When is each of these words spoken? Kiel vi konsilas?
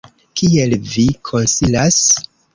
Kiel 0.39 0.73
vi 0.95 1.05
konsilas? 1.31 2.03